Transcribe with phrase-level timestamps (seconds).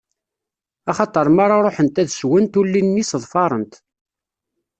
[0.91, 3.73] Axaṭer mi ara ṛuḥent ad swent, ulli-nni sseḍfarent.